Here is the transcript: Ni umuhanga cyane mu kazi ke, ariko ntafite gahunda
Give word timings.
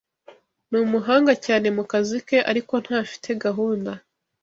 Ni 0.69 0.77
umuhanga 0.85 1.33
cyane 1.45 1.67
mu 1.77 1.83
kazi 1.91 2.17
ke, 2.27 2.37
ariko 2.51 2.73
ntafite 2.85 3.29
gahunda 3.43 3.91